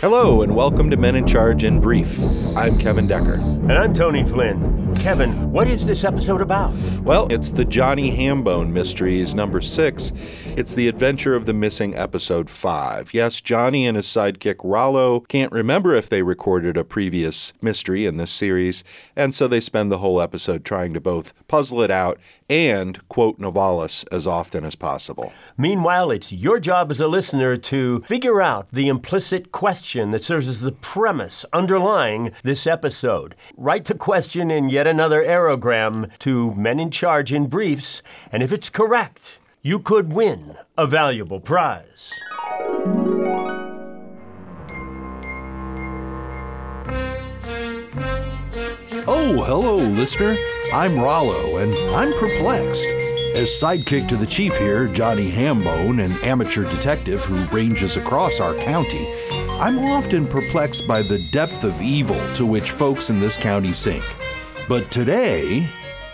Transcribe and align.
Hello, 0.00 0.42
and 0.42 0.54
welcome 0.54 0.90
to 0.90 0.96
Men 0.98 1.16
in 1.16 1.26
Charge 1.26 1.64
in 1.64 1.80
Brief. 1.80 2.18
I'm 2.58 2.78
Kevin 2.78 3.08
Decker. 3.08 3.36
And 3.62 3.72
I'm 3.72 3.94
Tony 3.94 4.24
Flynn. 4.24 4.94
Kevin, 4.96 5.50
what 5.50 5.68
is 5.68 5.86
this 5.86 6.04
episode 6.04 6.42
about? 6.42 6.74
Well, 7.00 7.26
it's 7.30 7.50
the 7.50 7.64
Johnny 7.64 8.14
Hambone 8.14 8.72
Mysteries, 8.72 9.34
number 9.34 9.62
six. 9.62 10.12
It's 10.54 10.74
the 10.74 10.88
adventure 10.88 11.34
of 11.34 11.46
the 11.46 11.54
missing 11.54 11.94
episode 11.94 12.50
five. 12.50 13.14
Yes, 13.14 13.40
Johnny 13.40 13.86
and 13.86 13.96
his 13.96 14.06
sidekick 14.06 14.56
Rollo 14.62 15.20
can't 15.20 15.52
remember 15.52 15.94
if 15.94 16.10
they 16.10 16.22
recorded 16.22 16.76
a 16.76 16.84
previous 16.84 17.54
mystery 17.62 18.04
in 18.04 18.18
this 18.18 18.30
series, 18.30 18.84
and 19.16 19.34
so 19.34 19.48
they 19.48 19.60
spend 19.60 19.90
the 19.90 19.98
whole 19.98 20.20
episode 20.20 20.62
trying 20.62 20.92
to 20.92 21.00
both 21.00 21.32
puzzle 21.48 21.80
it 21.80 21.90
out 21.90 22.20
and 22.48 23.06
quote 23.08 23.38
Novalis 23.38 24.04
as 24.12 24.26
often 24.26 24.64
as 24.64 24.74
possible. 24.74 25.32
Meanwhile, 25.56 26.10
it's 26.10 26.32
your 26.32 26.60
job 26.60 26.90
as 26.90 27.00
a 27.00 27.08
listener 27.08 27.56
to 27.56 28.02
figure 28.02 28.40
out 28.40 28.68
the 28.70 28.88
implicit 28.88 29.52
question 29.52 30.10
that 30.10 30.24
serves 30.24 30.48
as 30.48 30.60
the 30.60 30.72
premise 30.72 31.44
underlying 31.52 32.32
this 32.42 32.66
episode. 32.66 33.34
Write 33.56 33.86
the 33.86 33.94
question 33.94 34.50
in 34.50 34.68
yet 34.68 34.86
another 34.86 35.22
aerogram 35.22 36.16
to 36.20 36.54
Men 36.54 36.78
in 36.78 36.90
Charge 36.90 37.32
in 37.32 37.46
Briefs, 37.46 38.02
and 38.30 38.42
if 38.42 38.52
it's 38.52 38.70
correct, 38.70 39.38
you 39.62 39.78
could 39.78 40.12
win 40.12 40.56
a 40.78 40.86
valuable 40.86 41.40
prize. 41.40 42.12
Oh, 49.08 49.42
hello, 49.46 49.76
listener. 49.76 50.36
I'm 50.72 50.98
Rollo, 50.98 51.58
and 51.58 51.72
I'm 51.92 52.12
perplexed. 52.14 52.86
As 53.34 53.48
sidekick 53.48 54.08
to 54.08 54.16
the 54.16 54.26
chief 54.26 54.56
here, 54.56 54.88
Johnny 54.88 55.30
Hambone, 55.30 56.04
an 56.04 56.12
amateur 56.24 56.68
detective 56.68 57.24
who 57.24 57.56
ranges 57.56 57.96
across 57.96 58.40
our 58.40 58.54
county, 58.54 59.06
I'm 59.60 59.78
often 59.78 60.26
perplexed 60.26 60.86
by 60.88 61.02
the 61.02 61.24
depth 61.30 61.62
of 61.62 61.80
evil 61.80 62.20
to 62.34 62.44
which 62.44 62.72
folks 62.72 63.10
in 63.10 63.20
this 63.20 63.38
county 63.38 63.72
sink. 63.72 64.04
But 64.68 64.90
today, 64.90 65.68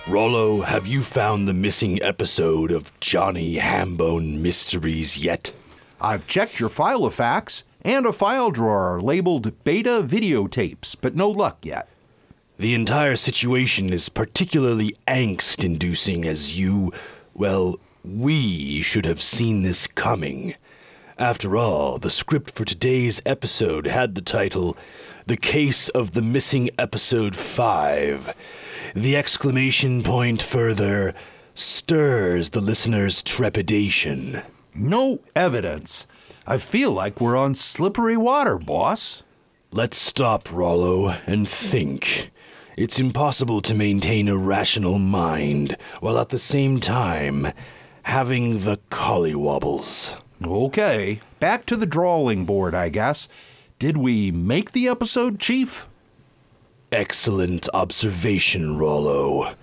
Rollo, 0.07 0.61
have 0.61 0.87
you 0.87 1.01
found 1.01 1.49
the 1.49 1.55
missing 1.55 2.03
episode 2.03 2.71
of 2.71 2.99
Johnny 3.01 3.57
Hambone 3.57 4.39
Mysteries 4.39 5.17
yet? 5.17 5.53
I've 6.01 6.27
checked 6.27 6.61
your 6.61 6.69
file 6.69 7.05
of 7.05 7.15
facts 7.15 7.65
and 7.81 8.07
a 8.07 8.13
file 8.13 8.51
drawer 8.51 9.01
labeled 9.01 9.65
beta 9.65 10.03
videotapes, 10.05 10.95
but 11.01 11.15
no 11.17 11.29
luck 11.31 11.65
yet. 11.65 11.89
The 12.63 12.75
entire 12.75 13.17
situation 13.17 13.93
is 13.93 14.09
particularly 14.09 14.95
angst 15.09 15.65
inducing 15.65 16.25
as 16.25 16.57
you, 16.57 16.93
well, 17.35 17.81
we 18.05 18.81
should 18.83 19.05
have 19.05 19.21
seen 19.21 19.63
this 19.63 19.89
coming. 19.89 20.55
After 21.19 21.57
all, 21.57 21.99
the 21.99 22.09
script 22.09 22.53
for 22.53 22.65
today's 22.65 23.21
episode 23.27 23.89
had 23.89 24.15
the 24.15 24.23
title 24.23 24.77
The 25.27 25.37
Case 25.37 25.89
of 25.89 26.13
the 26.13 26.23
Missing 26.23 26.71
Episode 26.79 27.35
5. 27.35 28.33
The 28.95 29.17
exclamation 29.17 30.05
point 30.05 30.41
further 30.41 31.15
stirs 31.57 32.51
the 32.51 32.61
listener's 32.61 33.25
trepidation. 33.25 34.41
No 34.73 35.19
evidence. 35.35 36.07
I 36.47 36.59
feel 36.59 36.93
like 36.93 37.21
we're 37.21 37.37
on 37.37 37.57
slippery 37.57 38.17
water, 38.17 38.57
boss. 38.57 39.25
Let's 39.73 39.99
stop, 39.99 40.53
Rollo, 40.53 41.17
and 41.27 41.49
think. 41.49 42.31
It's 42.75 42.99
impossible 42.99 43.61
to 43.63 43.75
maintain 43.75 44.29
a 44.29 44.37
rational 44.37 44.99
mind 44.99 45.77
while 46.01 46.19
at 46.19 46.31
the 46.31 46.39
same 46.39 46.81
time 46.81 47.53
having 48.05 48.61
the 48.61 48.79
collywobbles. 48.91 50.19
Okay, 50.43 51.21
back 51.39 51.67
to 51.67 51.77
the 51.77 51.85
drawing 51.85 52.47
board, 52.47 52.75
I 52.75 52.89
guess. 52.89 53.29
Did 53.79 53.99
we 53.99 54.31
make 54.31 54.73
the 54.73 54.89
episode, 54.89 55.39
Chief? 55.39 55.87
Excellent 56.91 57.69
observation, 57.75 58.79
Rollo. 58.79 59.55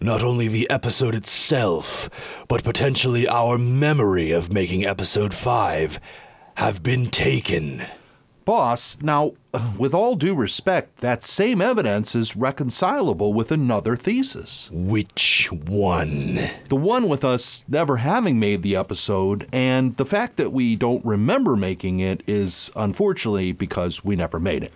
Not 0.00 0.22
only 0.22 0.46
the 0.46 0.68
episode 0.68 1.14
itself, 1.14 2.10
but 2.48 2.64
potentially 2.64 3.26
our 3.26 3.56
memory 3.56 4.30
of 4.30 4.52
making 4.52 4.84
episode 4.84 5.32
5 5.32 5.98
have 6.56 6.82
been 6.82 7.10
taken. 7.10 7.86
Boss, 8.48 8.96
now, 9.02 9.32
with 9.76 9.92
all 9.92 10.14
due 10.14 10.34
respect, 10.34 11.00
that 11.00 11.22
same 11.22 11.60
evidence 11.60 12.14
is 12.14 12.34
reconcilable 12.34 13.34
with 13.34 13.52
another 13.52 13.94
thesis. 13.94 14.70
Which 14.72 15.52
one? 15.52 16.48
The 16.70 16.76
one 16.76 17.10
with 17.10 17.26
us 17.26 17.62
never 17.68 17.98
having 17.98 18.40
made 18.40 18.62
the 18.62 18.74
episode, 18.74 19.46
and 19.52 19.94
the 19.98 20.06
fact 20.06 20.38
that 20.38 20.48
we 20.50 20.76
don't 20.76 21.04
remember 21.04 21.56
making 21.56 22.00
it 22.00 22.22
is 22.26 22.72
unfortunately 22.74 23.52
because 23.52 24.02
we 24.02 24.16
never 24.16 24.40
made 24.40 24.62
it. 24.62 24.72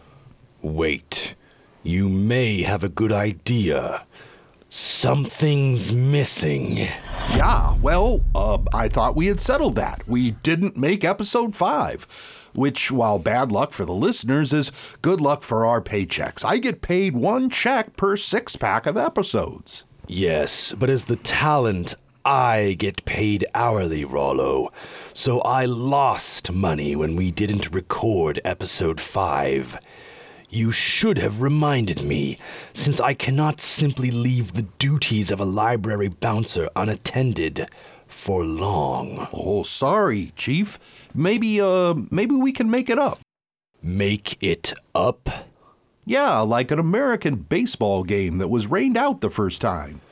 Wait, 0.60 1.34
you 1.82 2.10
may 2.10 2.60
have 2.64 2.84
a 2.84 2.90
good 2.90 3.10
idea. 3.10 4.04
Something's 4.74 5.92
missing. 5.92 6.78
Yeah, 6.78 7.76
well, 7.82 8.24
uh, 8.34 8.56
I 8.72 8.88
thought 8.88 9.14
we 9.14 9.26
had 9.26 9.38
settled 9.38 9.74
that. 9.74 10.02
We 10.08 10.30
didn't 10.30 10.78
make 10.78 11.04
episode 11.04 11.54
5 11.54 12.48
which, 12.54 12.90
while 12.90 13.18
bad 13.18 13.52
luck 13.52 13.72
for 13.72 13.84
the 13.84 13.92
listeners, 13.92 14.50
is 14.54 14.96
good 15.02 15.20
luck 15.20 15.42
for 15.42 15.66
our 15.66 15.82
paychecks. 15.82 16.42
I 16.42 16.56
get 16.56 16.80
paid 16.80 17.14
one 17.14 17.50
check 17.50 17.96
per 17.96 18.16
six 18.16 18.56
pack 18.56 18.86
of 18.86 18.96
episodes. 18.96 19.84
Yes, 20.06 20.74
but 20.78 20.88
as 20.88 21.04
the 21.04 21.16
talent, 21.16 21.94
I 22.24 22.76
get 22.78 23.04
paid 23.04 23.44
hourly, 23.54 24.06
Rollo. 24.06 24.72
So 25.12 25.40
I 25.40 25.66
lost 25.66 26.50
money 26.50 26.96
when 26.96 27.14
we 27.14 27.30
didn't 27.30 27.74
record 27.74 28.40
episode 28.42 29.00
5. 29.00 29.78
You 30.54 30.70
should 30.70 31.16
have 31.16 31.40
reminded 31.40 32.02
me, 32.02 32.36
since 32.74 33.00
I 33.00 33.14
cannot 33.14 33.58
simply 33.58 34.10
leave 34.10 34.52
the 34.52 34.68
duties 34.78 35.30
of 35.30 35.40
a 35.40 35.46
library 35.46 36.08
bouncer 36.08 36.68
unattended 36.76 37.70
for 38.06 38.44
long. 38.44 39.28
Oh, 39.32 39.62
sorry, 39.62 40.34
Chief. 40.36 40.78
Maybe, 41.14 41.58
uh, 41.58 41.94
maybe 42.10 42.34
we 42.34 42.52
can 42.52 42.70
make 42.70 42.90
it 42.90 42.98
up. 42.98 43.18
Make 43.82 44.36
it 44.42 44.74
up? 44.94 45.30
Yeah, 46.04 46.40
like 46.40 46.70
an 46.70 46.78
American 46.78 47.36
baseball 47.36 48.04
game 48.04 48.36
that 48.36 48.48
was 48.48 48.66
rained 48.66 48.98
out 48.98 49.22
the 49.22 49.30
first 49.30 49.62
time. 49.62 50.02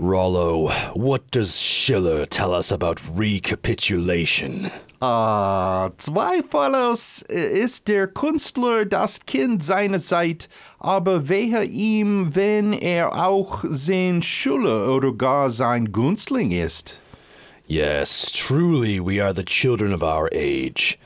Rollo, 0.00 0.68
what 0.94 1.28
does 1.32 1.60
Schiller 1.60 2.24
tell 2.24 2.54
us 2.54 2.70
about 2.70 3.00
recapitulation? 3.10 4.70
Uh, 5.02 5.90
zweifellos 5.96 7.22
ist 7.22 7.88
der 7.88 8.06
Künstler 8.06 8.84
das 8.84 9.26
Kind 9.26 9.60
seiner 9.62 9.98
Zeit, 9.98 10.48
aber 10.78 11.28
wehe 11.28 11.64
ihm, 11.64 12.34
wenn 12.36 12.72
er 12.72 13.14
auch 13.26 13.64
sein 13.68 14.22
Schüler 14.22 14.94
oder 14.94 15.12
gar 15.12 15.50
sein 15.50 15.90
Günstling 15.90 16.52
ist. 16.52 17.00
Yes, 17.66 18.30
truly 18.30 19.00
we 19.00 19.20
are 19.20 19.34
the 19.34 19.44
children 19.44 19.92
of 19.92 20.02
our 20.04 20.28
age, 20.32 20.96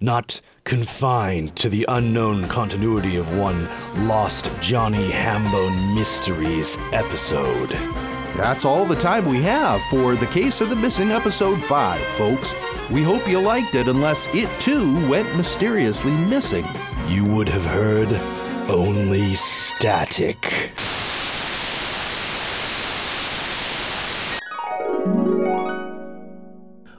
not 0.00 0.42
confined 0.64 1.54
to 1.54 1.68
the 1.68 1.84
unknown 1.88 2.48
continuity 2.48 3.16
of 3.16 3.32
one 3.38 3.68
lost 4.08 4.50
Johnny 4.60 5.10
Hambone 5.10 5.94
Mysteries 5.94 6.76
episode. 6.92 7.76
That's 8.40 8.64
all 8.64 8.86
the 8.86 8.96
time 8.96 9.26
we 9.26 9.42
have 9.42 9.82
for 9.90 10.14
the 10.14 10.26
case 10.28 10.62
of 10.62 10.70
the 10.70 10.76
missing 10.76 11.10
episode 11.10 11.60
5, 11.62 12.00
folks. 12.00 12.54
We 12.90 13.02
hope 13.02 13.28
you 13.28 13.38
liked 13.38 13.74
it, 13.74 13.86
unless 13.86 14.34
it 14.34 14.48
too 14.58 14.94
went 15.10 15.36
mysteriously 15.36 16.12
missing. 16.24 16.64
You 17.06 17.26
would 17.26 17.50
have 17.50 17.66
heard 17.66 18.08
only 18.70 19.34
static. 19.34 20.72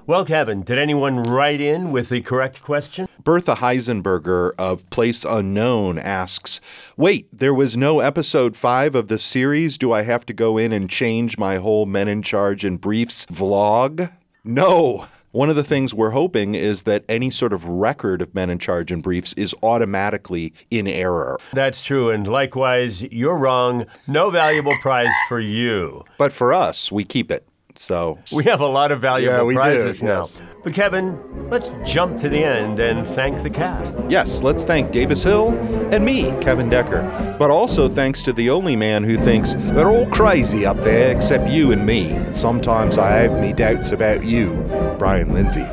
Well, 0.06 0.26
Kevin, 0.26 0.62
did 0.62 0.78
anyone 0.78 1.24
write 1.24 1.60
in 1.60 1.92
with 1.92 2.10
the 2.10 2.22
correct 2.22 2.62
question? 2.62 3.08
Bertha 3.24 3.56
Heisenberger 3.56 4.52
of 4.58 4.90
Place 4.90 5.24
Unknown 5.24 6.00
asks 6.00 6.60
Wait, 6.98 7.28
there 7.32 7.54
was 7.54 7.78
no 7.78 8.00
episode 8.00 8.56
5 8.56 8.96
of 8.96 9.10
the 9.10 9.20
series? 9.20 9.78
Do 9.78 9.92
I 9.92 10.02
have 10.02 10.26
to 10.26 10.34
go 10.34 10.58
in 10.58 10.72
and 10.72 10.90
change 10.90 11.38
my 11.38 11.58
whole 11.58 11.86
Men 11.86 12.08
in 12.08 12.24
Charge 12.24 12.66
and 12.66 12.82
Briefs 12.82 13.28
vlog? 13.28 14.12
No. 14.44 15.08
One 15.32 15.50
of 15.50 15.56
the 15.56 15.64
things 15.64 15.94
we're 15.94 16.10
hoping 16.10 16.56
is 16.56 16.84
that 16.84 17.06
any 17.08 17.30
sort 17.30 17.54
of 17.54 17.64
record 17.64 18.22
of 18.22 18.34
Men 18.34 18.50
in 18.50 18.60
Charge 18.60 18.92
and 18.92 19.04
Briefs 19.04 19.34
is 19.34 19.56
automatically 19.62 20.54
in 20.70 20.88
error. 20.88 21.38
That's 21.54 21.84
true, 21.84 22.10
and 22.10 22.28
likewise, 22.28 23.04
you're 23.04 23.38
wrong. 23.38 23.86
No 24.08 24.30
valuable 24.30 24.76
prize 24.82 25.14
for 25.30 25.40
you. 25.40 26.04
But 26.18 26.34
for 26.34 26.54
us, 26.54 26.92
we 26.92 27.06
keep 27.06 27.32
it. 27.32 27.48
So 27.80 28.20
We 28.34 28.44
have 28.46 28.62
a 28.62 28.68
lot 28.68 28.92
of 28.92 29.00
valuable 29.02 29.38
Yeah, 29.38 29.44
we 29.44 29.54
do, 29.54 29.60
prizes 29.60 30.04
now. 30.04 30.22
yes. 30.22 30.42
But 30.64 30.74
Kevin, 30.76 31.18
let's 31.50 31.72
jump 31.84 32.20
to 32.20 32.30
the 32.30 32.44
end 32.44 32.80
and 32.80 33.08
thank 33.08 33.42
the 33.42 33.50
cat. 33.50 33.92
Yes, 34.10 34.44
let's 34.44 34.64
thank 34.64 34.92
Davis 34.92 35.24
Hill 35.24 35.50
and 35.92 36.06
me, 36.06 36.32
Kevin 36.40 36.70
Decker. 36.70 37.36
But 37.40 37.50
also 37.50 37.88
thanks 37.90 38.22
to 38.24 38.34
the 38.34 38.50
only 38.52 38.76
man 38.76 39.04
who 39.04 39.18
thinks 39.18 39.54
they're 39.56 39.90
all 39.90 40.06
crazy 40.08 40.66
up 40.66 40.78
there 40.78 41.16
except 41.16 41.50
you 41.50 41.72
and 41.72 41.84
me. 41.86 42.12
And 42.12 42.36
sometimes 42.36 42.98
I 43.00 43.10
have 43.12 43.40
me 43.42 43.54
doubts 43.54 43.92
about 43.92 44.24
you, 44.24 44.52
Brian 45.00 45.34
Lindsay. 45.34 45.66